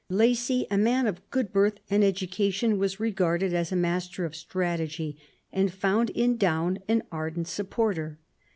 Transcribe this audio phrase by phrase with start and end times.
[0.09, 4.35] Lacy, a man of good birth and educa tion, was regarded as a master of
[4.35, 5.15] strategy,
[5.53, 8.17] and found in Daun an ardent supporter.